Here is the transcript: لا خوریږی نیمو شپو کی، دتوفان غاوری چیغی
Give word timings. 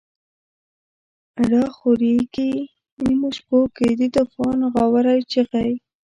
لا 1.49 1.63
خوریږی 1.75 2.51
نیمو 3.03 3.29
شپو 3.37 3.59
کی، 3.75 3.89
دتوفان 3.99 4.59
غاوری 4.73 5.19
چیغی 5.31 5.71